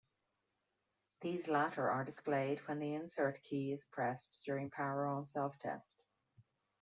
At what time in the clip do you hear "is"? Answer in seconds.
3.71-3.85